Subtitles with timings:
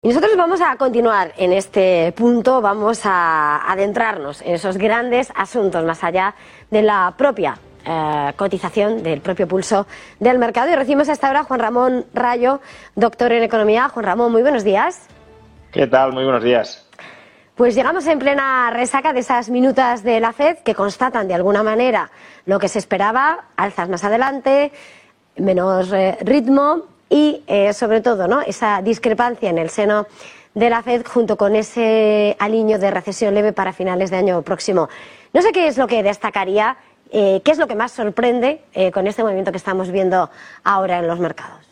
[0.00, 5.84] Y nosotros vamos a continuar en este punto, vamos a adentrarnos en esos grandes asuntos
[5.84, 6.36] más allá
[6.70, 9.88] de la propia eh, cotización del propio pulso
[10.20, 10.70] del mercado.
[10.70, 12.60] Y recibimos hasta ahora a Juan Ramón Rayo,
[12.94, 13.88] doctor en economía.
[13.88, 15.08] Juan Ramón, muy buenos días.
[15.72, 16.12] ¿Qué tal?
[16.12, 16.88] Muy buenos días.
[17.56, 21.64] Pues llegamos en plena resaca de esas minutas de la FED que constatan de alguna
[21.64, 22.12] manera
[22.46, 24.70] lo que se esperaba, alzas más adelante,
[25.38, 28.40] menos eh, ritmo y eh, sobre todo ¿no?
[28.40, 30.06] esa discrepancia en el seno
[30.54, 34.88] de la Fed junto con ese aliño de recesión leve para finales de año próximo.
[35.32, 36.76] No sé qué es lo que destacaría,
[37.10, 40.30] eh, qué es lo que más sorprende eh, con este movimiento que estamos viendo
[40.64, 41.64] ahora en los mercados.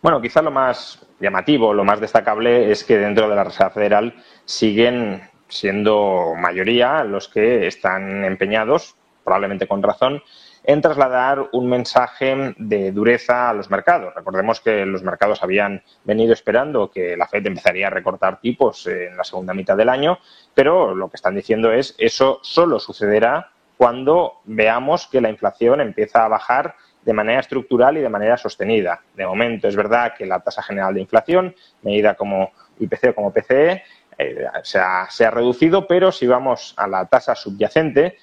[0.00, 4.14] Bueno, quizá lo más llamativo, lo más destacable es que dentro de la Reserva Federal
[4.44, 10.22] siguen siendo mayoría los que están empeñados, probablemente con razón,
[10.64, 14.14] en trasladar un mensaje de dureza a los mercados.
[14.14, 19.16] Recordemos que los mercados habían venido esperando que la Fed empezaría a recortar tipos en
[19.16, 20.18] la segunda mitad del año,
[20.54, 26.24] pero lo que están diciendo es eso solo sucederá cuando veamos que la inflación empieza
[26.24, 29.02] a bajar de manera estructural y de manera sostenida.
[29.14, 33.32] De momento es verdad que la tasa general de inflación, medida como IPC o como
[33.32, 33.82] PCE,
[34.16, 38.16] eh, se, ha, se ha reducido, pero si vamos a la tasa subyacente,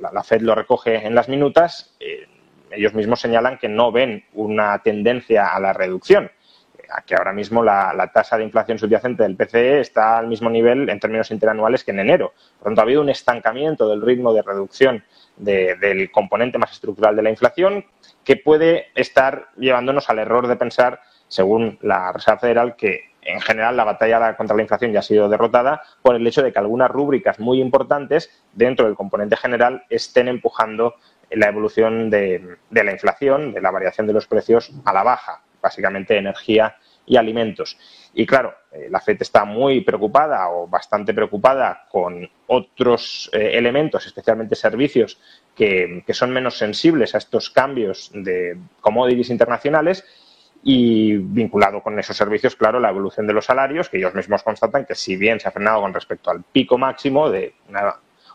[0.00, 2.26] la, Fed lo recoge en las minutas, eh,
[2.70, 6.30] ellos mismos señalan que no ven una tendencia a la reducción,
[7.06, 11.00] que ahora mismo la, tasa de inflación subyacente del PCE está al mismo nivel en
[11.00, 12.34] términos interanuales que en enero.
[12.58, 15.04] Por tanto, ha habido un estancamiento del ritmo de reducción
[15.36, 17.84] del componente más estructural de la inflación
[18.22, 23.76] que puede estar llevándonos al error de pensar, según la Reserva Federal, que en general
[23.76, 26.90] la batalla contra la inflación ya ha sido derrotada por el hecho de que algunas
[26.90, 30.94] rúbricas muy importantes dentro del componente general estén empujando
[31.30, 36.16] la evolución de, la inflación, de la variación de los precios a la baja, básicamente
[36.16, 36.76] energía
[37.06, 37.76] y alimentos.
[38.14, 44.06] Y claro, eh, la FED está muy preocupada o bastante preocupada con otros eh, elementos,
[44.06, 45.18] especialmente servicios,
[45.54, 50.04] que, que, son menos sensibles a estos cambios de commodities internacionales
[50.66, 54.86] y vinculado con esos servicios, claro, la evolución de los salarios, que ellos mismos constatan
[54.86, 57.54] que si bien se ha frenado con respecto al pico máximo de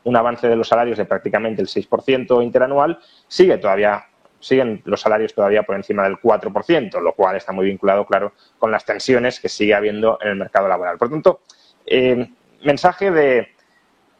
[0.03, 4.05] un avance de los salarios de prácticamente el 6% interanual, sigue todavía
[4.39, 8.71] siguen los salarios todavía por encima del 4%, lo cual está muy vinculado, claro, con
[8.71, 10.97] las tensiones que sigue habiendo en el mercado laboral.
[10.97, 11.41] Por tanto,
[11.85, 12.29] eh,
[12.63, 13.49] mensaje de,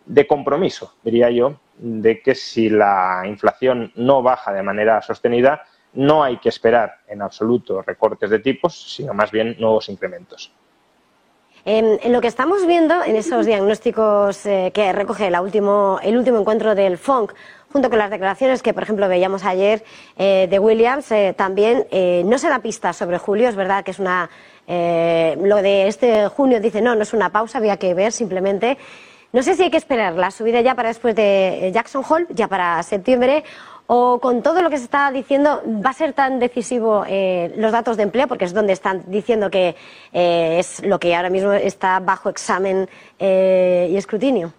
[0.05, 5.63] de compromiso, diría yo, de que si la inflación no baja de manera sostenida,
[5.94, 10.51] no hay que esperar en absoluto recortes de tipos, sino más bien nuevos incrementos.
[11.66, 16.39] En, lo que estamos viendo en esos diagnósticos eh, que recoge el último, el último
[16.39, 17.33] encuentro del FONC,
[17.72, 19.83] junto con las declaraciones que, por ejemplo, veíamos ayer
[20.17, 21.85] eh, de Williams, eh, también
[22.25, 23.50] no se da pista sobre julio.
[23.50, 24.29] Es verdad que es una.
[24.67, 28.77] lo de este junio dice no, no es una pausa, había que ver simplemente.
[29.31, 32.47] No sé si hay que esperar la subida ya para después de Jackson Hole, ya
[32.47, 33.44] para septiembre,
[33.85, 37.72] o con todo lo que se está diciendo, ¿va a ser tan decisivo eh, los
[37.72, 38.28] datos de empleo?
[38.28, 39.75] Porque es donde están diciendo que
[40.13, 42.89] eh, es lo que ahora mismo está bajo examen
[43.19, 44.51] eh, y escrutinio.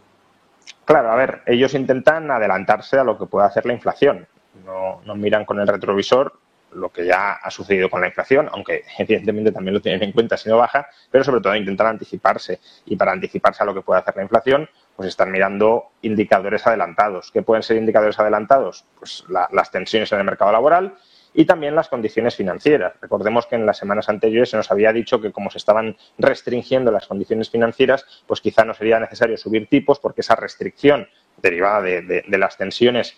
[0.84, 4.26] Claro, a ver, ellos intentan adelantarse a lo que puede hacer la inflación.
[4.64, 6.32] No, no miran con el retrovisor
[6.72, 10.36] lo que ya ha sucedido con la inflación, aunque evidentemente también lo tienen en cuenta
[10.36, 12.60] si no baja, pero sobre todo intentan anticiparse.
[12.86, 17.30] Y para anticiparse a lo que puede hacer la inflación, pues están mirando indicadores adelantados.
[17.30, 18.84] ¿Qué pueden ser indicadores adelantados?
[18.98, 20.94] Pues las tensiones en el mercado laboral
[21.32, 22.94] y también las condiciones financieras.
[23.00, 26.90] Recordemos que en las semanas anteriores se nos había dicho que como se estaban restringiendo
[26.90, 31.08] las condiciones financieras, pues quizá no sería necesario subir tipos porque esa restricción
[31.40, 33.16] derivada de, las tensiones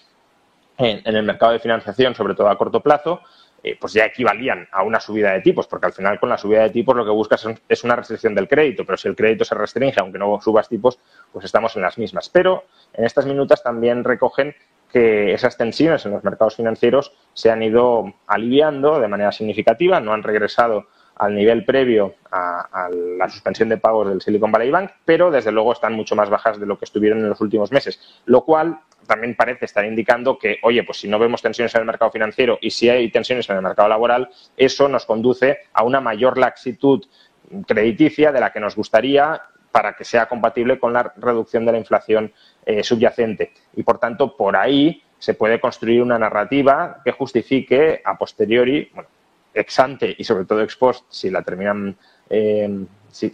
[0.79, 3.23] en, el mercado de financiación, sobre todo a corto plazo,
[3.65, 6.63] eh, pues ya equivalían a una subida de tipos, porque al final con la subida
[6.63, 9.55] de tipos lo que buscas es una restricción del crédito, pero si el crédito se
[9.55, 10.99] restringe, aunque no subas tipos,
[11.33, 12.29] pues estamos en las mismas.
[12.29, 14.55] Pero en estas minutas también recogen
[14.93, 20.13] que esas tensiones en los mercados financieros se han ido aliviando de manera significativa, no
[20.13, 20.87] han regresado
[21.23, 25.73] al nivel previo a, la suspensión de pagos del Silicon Valley Bank, pero desde luego
[25.73, 29.37] están mucho más bajas de lo que estuvieron en los últimos meses, lo cual también
[29.37, 32.71] parece estar indicando que, oye, pues si no vemos tensiones en el mercado financiero y
[32.71, 37.05] si hay tensiones en el mercado laboral, eso nos conduce a una mayor laxitud
[37.69, 41.79] crediticia de la que nos gustaría para que sea compatible con la reducción de la
[41.79, 42.33] inflación
[42.67, 43.53] eh, subyacente.
[43.77, 48.91] Y, por tanto, por ahí se puede construir una narrativa que justifique a posteriori,
[49.55, 51.97] ex ante y sobre todo ex post, si la terminan,
[52.29, 53.31] eh, si,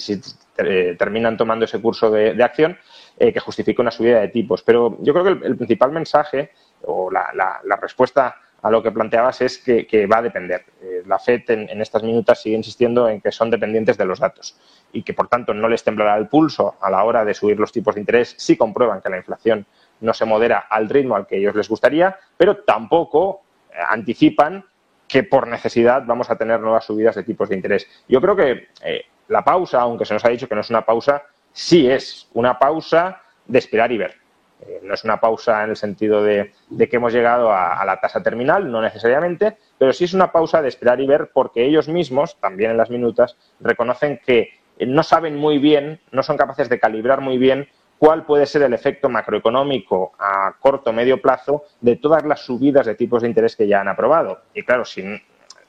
[0.59, 2.77] eh, terminan tomando ese curso de, acción,
[3.19, 4.63] que justifique una subida de tipos.
[4.63, 6.51] Pero yo creo que el, principal mensaje
[6.83, 10.65] o la respuesta a lo que planteabas es que, va a depender.
[10.83, 14.57] Eh, la FED en, estas minutas sigue insistiendo en que son dependientes de los datos
[14.93, 17.73] y que, por tanto, no les temblará el pulso a la hora de subir los
[17.73, 19.67] tipos de interés si comprueban que la inflación
[20.01, 24.65] no se modera al ritmo al que ellos les gustaría, pero tampoco eh, anticipan
[25.09, 27.89] que por necesidad vamos a tener nuevas subidas de tipos de interés.
[28.07, 30.85] Yo creo que eh, la pausa, aunque se nos ha dicho que no es una
[30.85, 31.23] pausa,
[31.53, 34.29] sí es una pausa de esperar y ver
[34.61, 38.23] eh, no es una pausa en el sentido de, que hemos llegado a, la tasa
[38.23, 42.37] terminal, no necesariamente, pero sí es una pausa de esperar y ver porque ellos mismos,
[42.41, 44.51] también en las minutas, reconocen que
[44.81, 48.73] no saben muy bien, no son capaces de calibrar muy bien cuál puede ser el
[48.73, 53.57] efecto macroeconómico a corto o medio plazo de todas las subidas de tipos de interés
[53.57, 54.43] que ya han aprobado.
[54.55, 55.21] Y claro, sin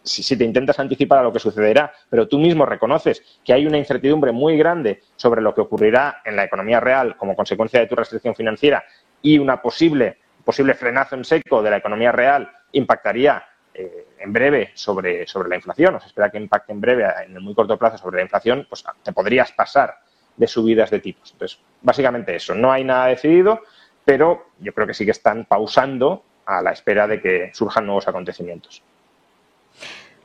[0.04, 3.78] si, te intentas anticipar a lo que sucederá, pero tú mismo reconoces que hay una
[3.78, 7.96] incertidumbre muy grande sobre lo que ocurrirá en la economía real como consecuencia de tu
[7.96, 8.84] restricción financiera
[9.22, 13.44] y una posible, posible frenazo en seco de la economía real impactaría
[13.74, 17.36] eh, en breve sobre, sobre la inflación, o se espera que impacte en breve, en
[17.36, 19.96] el muy corto plazo, sobre la inflación, pues te podrías pasar
[20.40, 21.32] de subidas de tipos.
[21.34, 23.62] Entonces, básicamente eso, no hay nada decidido,
[24.06, 28.08] pero yo creo que sí que están pausando a la espera de que surjan nuevos
[28.08, 28.82] acontecimientos.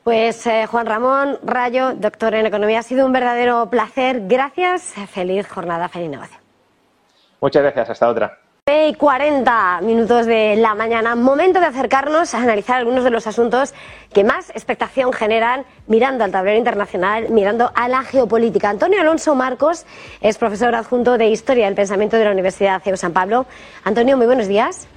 [0.04, 4.22] Pues eh, Juan Ramón Rayo, doctor en Economía, ha sido un verdadero placer.
[4.26, 4.94] Gracias.
[5.10, 6.38] Feliz jornada, feliz negocio.
[7.40, 7.90] Muchas gracias.
[7.90, 8.43] Hasta otra.
[8.66, 13.74] Y 40 minutos de la mañana, momento de acercarnos a analizar algunos de los asuntos
[14.10, 18.70] que más expectación generan mirando al tablero internacional, mirando a la geopolítica.
[18.70, 19.84] Antonio Alonso Marcos
[20.22, 23.44] es profesor adjunto de Historia del Pensamiento de la Universidad CEU San Pablo.
[23.84, 24.88] Antonio, muy buenos días.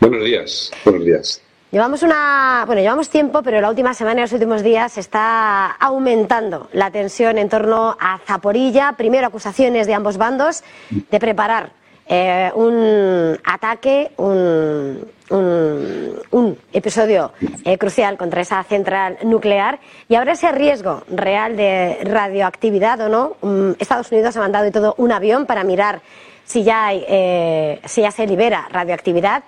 [0.00, 1.40] Buenos días, buenos días.
[1.70, 6.68] Llevamos una, bueno, llevamos tiempo, pero la última semana y los últimos días está aumentando
[6.72, 8.94] la tensión en torno a Zaporilla.
[8.96, 11.80] Primero acusaciones de ambos bandos de preparar
[12.14, 17.32] eh, un ataque, un, un, episodio
[17.64, 19.80] eh, crucial contra esa central nuclear
[20.10, 23.36] y ahora ese riesgo real de radioactividad o no.
[23.40, 26.02] Mm, Estados Unidos ha mandado y todo un avión para mirar
[26.44, 29.44] si ya, hay, eh, si ya se libera radioactividad.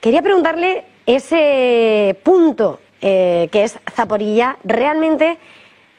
[0.00, 5.36] Quería preguntarle ese punto que es Zaporilla, realmente,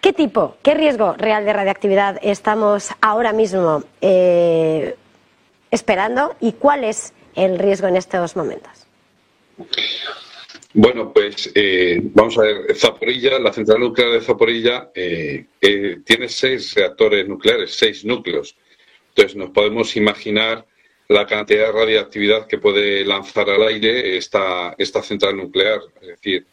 [0.02, 3.84] ¿qué tipo, qué riesgo real de radiactividad estamos ahora mismo
[5.72, 8.88] esperando y cuál es el riesgo en estos momentos?
[10.74, 17.28] Bueno, pues eh, vamos a ver, Zaporilla, la central nuclear de Zaporilla tiene seis reactores
[17.28, 18.58] nucleares, seis núcleos.
[19.10, 20.66] Entonces nos podemos imaginar
[21.08, 25.80] la cantidad de radiactividad que puede lanzar al aire esta, esta central nuclear.
[26.02, 26.46] Es decir,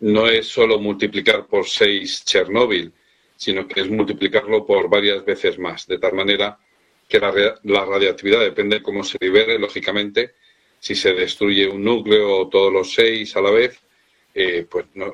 [0.00, 2.92] no es solo multiplicar por seis Chernóbil,
[3.36, 6.58] sino que es multiplicarlo por varias veces más, de tal manera
[7.12, 10.34] que la, la radiactividad depende de cómo se libere, lógicamente,
[10.80, 13.78] si se destruye un núcleo o todos los seis a la vez,
[14.34, 15.12] eh, pues no,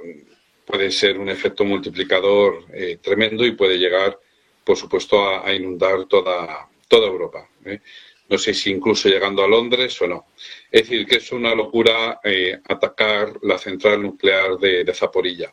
[0.65, 4.17] puede ser un efecto multiplicador eh, tremendo y puede llegar,
[4.63, 7.49] por supuesto, a, inundar toda, toda Europa.
[7.65, 7.81] ¿eh?
[8.29, 10.27] no sé si incluso llegando a Londres o no.
[10.71, 12.21] Es decir, que es una locura
[12.69, 15.53] atacar la central nuclear de, Zaporilla.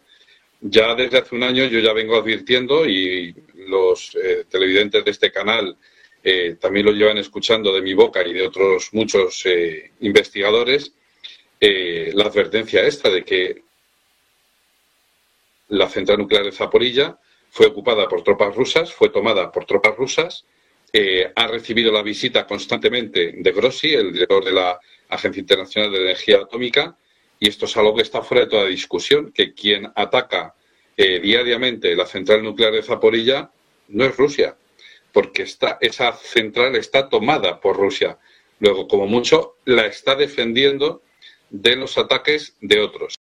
[0.61, 3.33] Ya desde hace un año yo ya vengo advirtiendo y
[3.67, 4.15] los
[4.49, 5.77] televidentes de este canal
[6.25, 9.45] eh, también lo llevan escuchando de mi boca y de otros muchos
[10.01, 10.93] investigadores,
[11.61, 13.63] la advertencia esta de que
[15.69, 17.17] la central nuclear de Zaporilla
[17.49, 20.45] fue ocupada por tropas rusas, fue tomada por tropas rusas
[20.97, 24.79] eh, ha recibido la visita constantemente de Grossi, el director de la
[25.09, 26.95] Agencia Internacional de Energía Atómica,
[27.37, 30.55] y esto es algo que está fuera de toda discusión, que quien ataca
[30.95, 33.51] eh, diariamente la central nuclear de Zaporilla
[33.89, 34.55] no es Rusia,
[35.15, 35.43] porque
[35.79, 38.17] esa central está tomada por Rusia.
[38.59, 41.03] Luego, como mucho, la está defendiendo
[41.49, 43.14] de los ataques de otros.